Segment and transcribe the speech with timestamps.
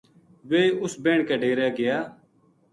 [0.49, 1.97] ویہ اس بہن کے ڈیرے گیا